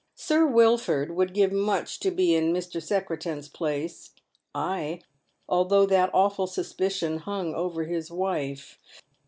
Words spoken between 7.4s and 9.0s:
over his wife.